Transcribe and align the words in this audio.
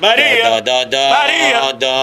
Maria, 0.00 0.62
Maria, 1.10 1.60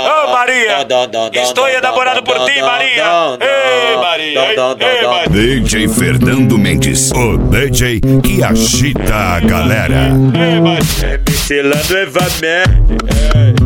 oh 0.08 0.32
Maria, 0.32 0.88
estou 1.34 1.68
enamorado 1.68 2.24
por 2.24 2.44
ti, 2.46 2.60
Maria. 2.60 3.38
Ei, 3.40 3.98
Maria, 3.98 4.50
ei, 4.50 5.06
Maria. 5.06 5.30
DJ 5.30 5.88
Fernando 5.90 6.58
Mendes, 6.58 7.12
o 7.12 7.38
DJ 7.38 8.02
que 8.24 8.42
agita 8.42 9.36
a 9.36 9.40
galera. 9.42 10.08
Ei, 10.34 10.60
Maria. 10.60 11.22
MC 11.28 11.62
lá 11.62 11.76
novamente. 11.76 13.63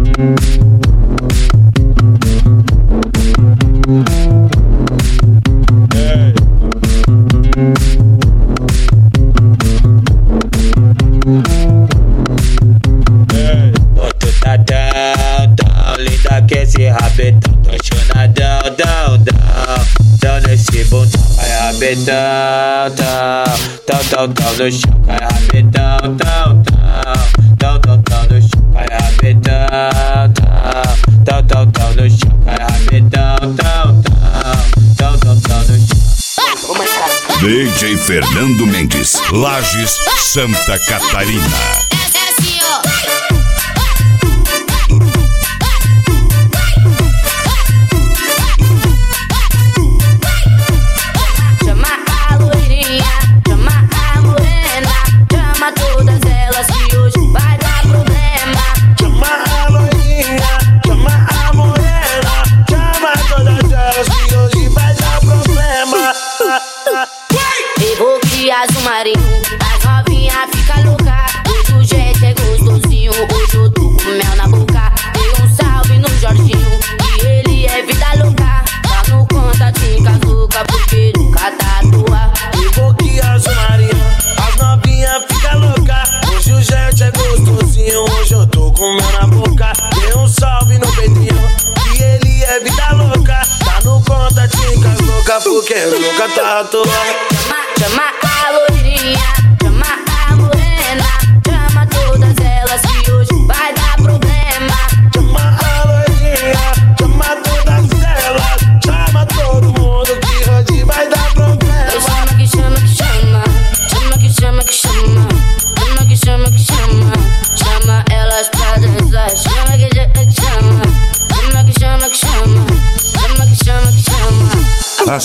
rapidão, 21.78 22.92
tão, 22.96 24.00
tão, 24.00 24.10
tão, 24.10 24.34
tão 24.34 24.66
no 24.66 24.72
chão, 24.72 25.02
cai 25.06 25.20
rapidão, 25.22 26.18
tão, 26.18 26.64
tão, 26.64 27.56
tão, 27.60 27.80
tão, 27.80 28.02
tão 28.02 28.24
no 28.24 28.42
chão, 28.42 28.72
cai 28.74 28.88
rapidão, 28.92 30.34
tão, 30.34 31.44
tão, 31.44 31.44
tão, 31.44 31.72
tão 31.72 31.94
no 31.94 32.10
chão, 32.10 32.40
cai 32.46 32.58
rapidão, 32.58 33.56
tão, 33.56 34.02
tão, 34.02 34.96
tão, 34.96 35.20
tão, 35.20 35.40
tão 35.40 35.60
no 35.60 35.78
chão. 35.78 37.40
DJ 37.42 37.96
Fernando 37.98 38.66
Mendes, 38.66 39.22
Lages, 39.32 40.00
Santa 40.18 40.80
Catarina. 40.80 41.87
que 95.84 96.00
loca 96.00 96.26
está. 96.26 97.37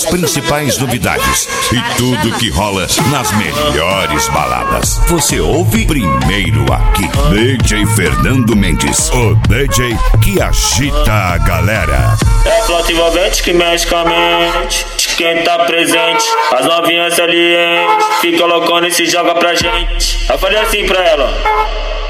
As 0.03 0.09
principais 0.09 0.77
novidades 0.79 1.47
e 1.71 1.97
tudo 1.97 2.37
que 2.37 2.49
rola 2.49 2.85
nas 3.09 3.31
melhores 3.37 4.27
baladas. 4.27 4.99
Você 5.07 5.39
ouve 5.39 5.85
primeiro 5.85 6.65
aqui. 6.73 7.09
DJ 7.29 7.85
Fernando 7.85 8.53
Mendes, 8.53 9.09
o 9.11 9.33
DJ 9.47 9.97
que 10.21 10.41
agita 10.41 11.13
a 11.13 11.37
galera. 11.37 12.17
É 12.43 12.63
flauta 12.63 12.91
envolvente 12.91 13.43
que 13.43 13.53
mexe 13.53 13.87
com 13.87 13.95
a 13.95 14.03
mente 14.03 14.85
de 14.97 15.07
Quem 15.15 15.41
tá 15.43 15.59
presente, 15.59 16.25
as 16.51 16.65
novinhas 16.65 17.13
salientes 17.13 18.05
Fica 18.19 18.45
loucona 18.45 18.89
e 18.89 18.91
se 18.91 19.05
joga 19.05 19.33
pra 19.35 19.55
gente 19.55 20.29
Eu 20.29 20.37
falei 20.37 20.59
assim 20.59 20.85
pra 20.85 21.01
ela 21.01 21.31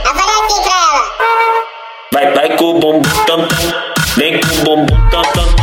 Eu 0.04 0.16
falei 0.16 0.36
assim 0.46 0.64
pra 0.64 0.74
ela. 0.74 1.44
Vai, 2.12 2.34
vai 2.34 2.58
com 2.58 2.66
o 2.66 2.80
bumbum 2.80 3.02
tam 3.28 3.48
tam 3.48 3.94
Vem 4.16 4.40
com 4.40 4.48
o 4.48 4.64
bumbum 4.64 5.10
tam 5.12 5.22
tam 5.22 5.63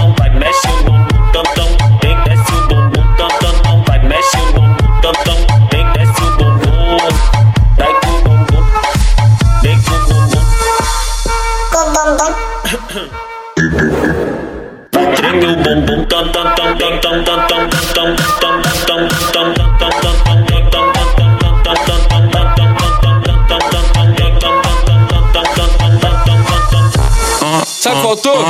Sabe 27.65 28.03
faltou? 28.03 28.45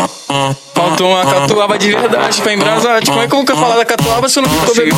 Faltou 0.74 1.10
uma 1.10 1.24
catuaba 1.24 1.78
de 1.78 1.90
verdade 1.90 2.42
pra 2.42 2.52
embrasar. 2.52 3.04
Como 3.04 3.20
é 3.22 3.28
que 3.28 3.34
eu 3.34 3.38
nunca 3.38 3.54
falar 3.56 3.76
da 3.76 3.84
catuaba 3.84 4.28
se 4.28 4.38
eu 4.38 4.42
não 4.42 4.50
tô 4.66 4.74
bebendo? 4.74 4.96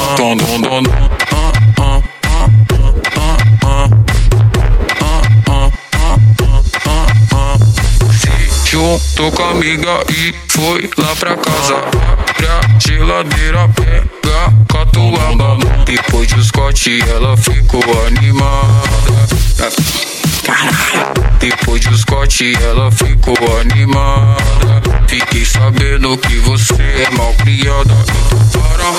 Juntou 8.83 9.31
com 9.31 9.43
a 9.45 9.51
amiga 9.51 10.05
e 10.11 10.35
foi 10.49 10.91
lá 10.99 11.15
pra 11.15 11.37
casa. 11.37 11.77
Abre 11.77 12.49
a 12.49 12.79
geladeira, 12.81 13.69
pega 13.69 14.53
catuaba. 14.69 15.57
Depois 15.87 16.27
de 16.27 16.45
Scott, 16.45 17.01
ela 17.09 17.37
ficou 17.37 17.81
animada. 18.09 19.71
Caralho. 20.45 21.13
Depois 21.39 21.81
de 21.81 21.97
Scott, 21.97 22.53
ela 22.61 22.91
ficou 22.91 23.37
animada. 23.61 24.83
Fiquei 25.07 25.45
sabendo 25.45 26.19
que 26.19 26.35
você 26.39 26.83
é 27.07 27.11
mal 27.17 27.33
criada. 27.35 27.95
Então 28.27 28.49
para, 28.49 28.93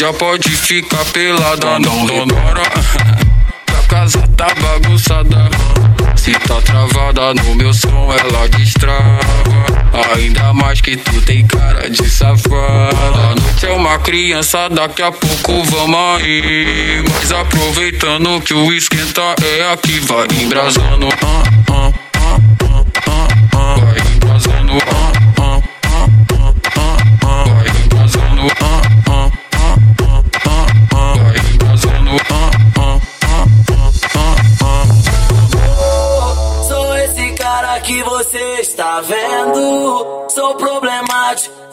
já 0.00 0.12
pode 0.14 0.48
ficar 0.48 1.04
pelada, 1.12 1.78
não 1.78 2.06
demora. 2.06 2.62
A 2.62 3.27
casa 3.88 4.22
tá 4.36 4.46
bagunçada. 4.60 5.48
Se 6.14 6.32
tá 6.32 6.60
travada 6.60 7.34
no 7.34 7.54
meu 7.54 7.72
som, 7.72 8.12
ela 8.12 8.48
destrava. 8.48 9.18
Ainda 10.14 10.52
mais 10.52 10.80
que 10.80 10.96
tu 10.96 11.20
tem 11.22 11.46
cara 11.46 11.88
de 11.88 12.08
safada. 12.08 13.34
Noite 13.40 13.66
é 13.66 13.72
uma 13.72 13.98
criança, 13.98 14.68
daqui 14.68 15.02
a 15.02 15.10
pouco 15.10 15.64
vamos 15.64 16.20
aí. 16.20 17.02
Mas 17.14 17.32
aproveitando 17.32 18.40
que 18.42 18.54
o 18.54 18.72
esquenta 18.72 19.34
é 19.42 19.72
aqui, 19.72 19.98
vai 20.00 20.26
embrasando. 20.40 21.08
ah, 21.24 21.57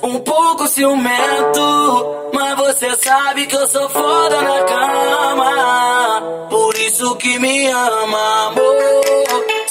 um 0.04 0.20
pouco 0.20 0.68
ciumento. 0.68 2.32
Mas 2.34 2.56
você 2.58 2.96
sabe 2.96 3.48
que 3.48 3.56
eu 3.56 3.68
sou 3.68 3.90
foda 3.90 4.42
na 4.42 4.64
cama. 4.64 6.48
Por 6.50 6.78
isso 6.78 7.16
que 7.16 7.40
me 7.40 7.68
ama, 7.68 8.48
amor. 8.48 9.16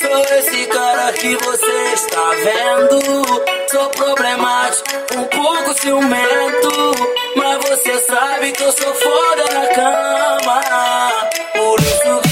Sou 0.00 0.36
esse 0.38 0.66
cara 0.66 1.12
que 1.12 1.36
você 1.36 1.92
está 1.94 2.30
vendo. 2.30 3.24
Sou 3.70 3.88
problemático, 3.90 5.18
um 5.18 5.24
pouco 5.24 5.74
ciumento. 5.74 6.70
Mas 7.36 7.68
você 7.68 7.98
sabe 8.00 8.52
que 8.52 8.62
eu 8.62 8.72
sou 8.72 8.94
foda 8.94 9.44
na 9.52 9.66
cama. 9.74 10.60
Por 11.54 11.80
isso. 11.80 12.23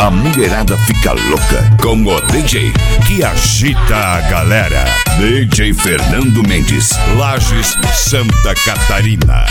A 0.00 0.10
mulherada 0.10 0.78
fica 0.86 1.12
louca 1.12 1.76
com 1.82 2.02
o 2.06 2.20
DJ 2.32 2.72
que 3.06 3.22
agita 3.22 3.94
a 3.94 4.20
galera. 4.22 4.82
DJ 5.18 5.74
Fernando 5.74 6.42
Mendes, 6.42 6.88
Lages, 7.18 7.76
Santa 7.92 8.54
Catarina. 8.64 9.44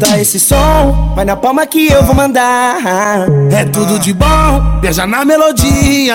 Escuta 0.00 0.18
esse 0.18 0.40
som, 0.40 1.12
vai 1.14 1.26
na 1.26 1.36
palma 1.36 1.66
que 1.66 1.92
eu 1.92 2.02
vou 2.02 2.14
mandar. 2.14 3.26
É 3.52 3.64
tudo 3.66 3.98
de 3.98 4.14
bom, 4.14 4.80
beija 4.80 5.06
na 5.06 5.26
melodia. 5.26 6.14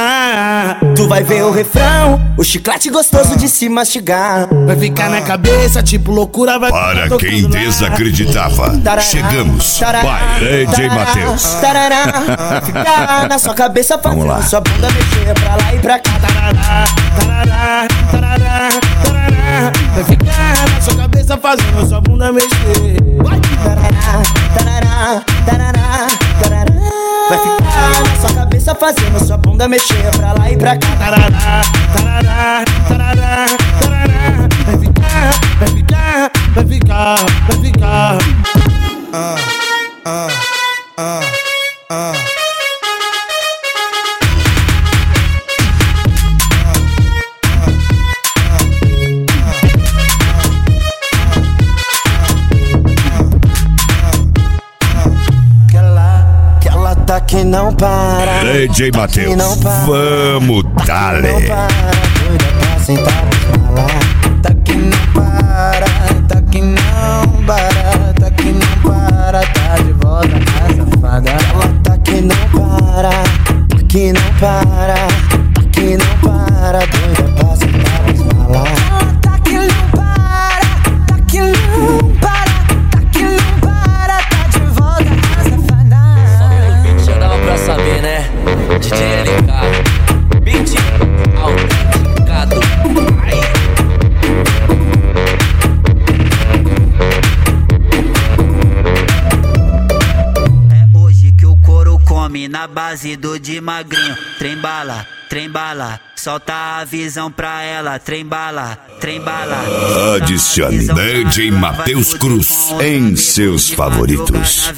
Tu 0.96 1.08
vai 1.08 1.22
ver 1.24 1.44
o 1.44 1.52
refrão, 1.52 2.20
o 2.36 2.44
chiclete 2.44 2.90
gostoso 2.90 3.38
de 3.38 3.48
se 3.48 3.70
mastigar. 3.70 4.48
Vai 4.66 4.76
ficar 4.76 5.10
na 5.12 5.22
cabeça, 5.22 5.84
tipo 5.84 6.12
loucura, 6.12 6.58
vai 6.58 6.72
Para 6.72 7.18
quem 7.18 7.48
desacreditava, 7.48 8.74
chegamos. 9.02 9.80
DJ 9.80 10.90
tarará, 11.62 12.06
Matheus. 12.06 12.64
ficar 12.64 13.28
na 13.30 13.38
sua 13.38 13.54
cabeça 13.54 14.00
fazendo 14.00 14.44
sua 14.44 14.62
bunda 14.62 14.88
mexer 14.90 15.34
pra 15.36 15.56
lá 15.58 15.76
e 15.76 15.80
pra 15.80 16.00
cá. 16.00 16.12
Tarará, 16.20 16.86
tarará, 17.20 17.88
tarará, 18.12 18.70
tarará. 19.02 19.45
Vai 19.94 20.04
ficar 20.04 20.70
na 20.70 20.82
sua 20.82 20.96
cabeça 20.96 21.38
fazendo 21.38 21.88
sua 21.88 22.02
bunda 22.02 22.32
mexer. 22.32 22.98
Vai. 23.24 23.40
Tarará, 23.64 24.22
tarará, 24.54 25.24
tarará, 25.46 26.08
tarará. 26.42 26.76
Vai 27.30 27.40
ficar 27.40 28.04
na 28.04 28.16
sua 28.20 28.34
cabeça 28.36 28.76
fazendo 28.76 29.26
sua 29.26 29.38
bunda 29.38 29.68
mexer 29.68 30.12
pra 30.18 30.34
lá 30.34 30.52
e 30.52 30.58
pra 30.58 30.78
cá. 30.78 30.88
Tarará, 30.98 31.62
tarará, 31.94 32.66
tarará, 32.88 33.46
tarará. 33.80 34.26
Vai 34.66 34.78
ficar, 34.78 35.32
vai 35.60 35.68
ficar, 35.70 36.32
vai 36.54 36.66
ficar, 36.66 37.16
vai 37.48 37.55
não 57.46 57.74
para. 57.74 58.44
DJ 58.44 58.92
Matheus, 58.92 59.36
não 59.36 59.56
vamos 59.56 60.64
Não 60.64 60.86
dale. 60.86 61.28
para, 61.48 61.68
doida 61.68 62.46
pra 62.60 62.80
sentar 62.80 63.26
pra 63.52 63.72
lá. 63.72 63.88
Tá 64.42 64.54
que 64.64 64.74
não 64.74 64.98
para, 65.14 65.86
tá 66.28 66.42
que 66.52 66.62
não 66.62 67.44
para, 67.46 68.14
tá 68.14 68.32
que 68.32 68.50
não 68.52 68.82
para, 68.84 69.42
tá 69.42 69.76
de 69.78 69.94
volta 69.94 70.28
na 70.28 70.86
safada. 70.86 71.30
Ela 71.30 71.74
tá 71.84 71.98
que 72.00 72.22
não 72.22 72.36
para, 72.54 73.10
tá 73.10 73.86
que 73.88 74.12
não 74.14 74.34
para, 74.40 75.08
na 102.66 102.68
base 102.68 103.16
do 103.16 103.38
de 103.40 103.62
magrinho. 103.62 104.18
Trembala, 104.40 105.06
trembala, 105.30 106.00
solta 106.16 106.80
a 106.80 106.84
visão 106.84 107.32
pra 107.32 107.62
ela. 107.62 108.00
Trembala, 108.00 108.76
trembala. 109.00 109.64
solta 109.70 110.14
a 110.14 110.16
Adicione 110.16 110.88
DJ. 110.88 111.52
Matheus 111.52 112.16
Cruz 112.16 112.72
em 112.82 113.16
seus 113.16 113.70
favoritos. 113.70 114.72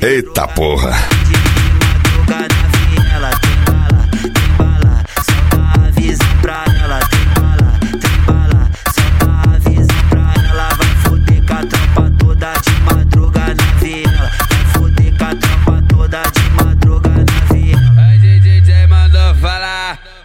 Eita 0.00 0.46
porra. 0.48 1.21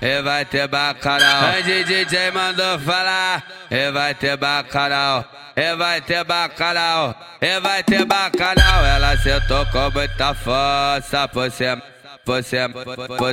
E 0.01 0.21
vai 0.21 0.45
ter 0.45 0.67
bacanal. 0.67 1.45
Antes 1.57 1.85
DJ 1.85 2.31
mandou 2.31 2.79
falar, 2.79 3.43
e 3.69 3.91
vai 3.91 4.13
ter 4.13 4.37
bacanal. 4.37 5.25
E 5.55 5.75
vai 5.75 6.01
ter 6.01 6.23
bacanal, 6.23 7.15
e 7.41 7.59
vai 7.59 7.83
ter 7.83 8.05
bacanal. 8.05 8.85
Ela 8.85 9.17
sentou 9.17 9.65
com 9.67 9.89
muita 9.91 10.33
força, 10.35 11.27
cima, 11.51 11.81
por 12.23 12.43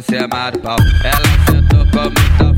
cima 0.02 0.50
do 0.50 0.58
pau. 0.60 0.76
Ela 1.04 1.44
sentou 1.50 1.86
com 1.86 2.02
muita 2.02 2.44
força, 2.44 2.53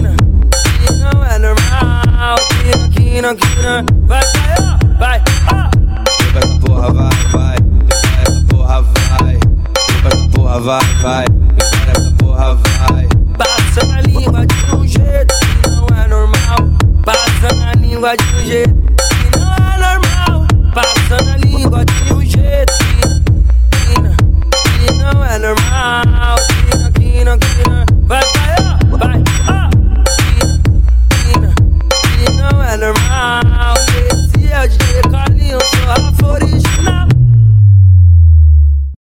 não, 0.00 0.16
que 0.16 0.92
não 0.92 1.24
é 1.24 1.38
normal. 1.38 2.36
Que 2.48 2.76
não, 2.76 2.88
que 2.90 3.22
não, 3.22 3.36
que 3.36 3.62
não. 3.62 3.84
Vai, 4.06 4.22
vai, 4.22 4.54
ó, 4.60 4.98
vai, 4.98 5.22
essa 6.36 6.58
porra 6.60 6.92
vai, 6.92 7.10
vai. 7.32 7.56
Essa 8.22 8.44
porra 8.48 8.82
vai. 8.82 9.38
Essa 10.06 10.28
porra 10.30 10.60
vai, 10.60 10.84
vai. 11.02 11.35
Na 18.06 18.12
língua 18.12 18.16
de 18.16 18.34
um 18.34 18.46
jeito 18.46 18.74
que 19.32 19.38
não 19.38 19.52
é 19.52 19.78
normal. 19.78 20.46
Passa 20.72 21.25